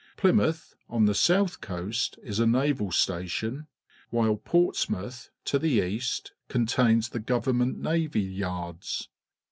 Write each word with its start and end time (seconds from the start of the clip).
Pli^mouth, 0.17 0.73
on 0.89 1.05
the 1.05 1.13
south 1.13 1.61
coast, 1.61 2.17
is 2.23 2.39
a 2.39 2.47
naval 2.47 2.91
sta 2.91 3.23
tion, 3.27 3.67
while 4.09 4.35
Portsmouth, 4.35 5.29
to 5.45 5.59
the 5.59 5.73
east, 5.83 6.31
contains 6.49 7.09
the 7.09 7.19
government 7.19 7.77
navy 7.77 8.19
yards. 8.21 9.09